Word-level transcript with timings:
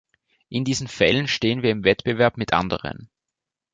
In 0.49 0.65
diesen 0.65 0.87
Fällen 0.87 1.27
stehen 1.27 1.61
wir 1.61 1.69
im 1.69 1.83
Wettbewerb 1.83 2.35
mit 2.35 2.53
anderen. 2.53 3.11